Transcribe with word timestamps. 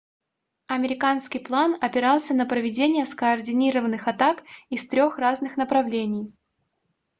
американский 0.65 1.37
план 1.37 1.77
опирался 1.79 2.33
на 2.33 2.47
проведение 2.47 3.05
скоординированных 3.05 4.07
атак 4.07 4.43
из 4.71 4.87
трёх 4.87 5.19
разных 5.19 5.57
направлений 5.57 6.33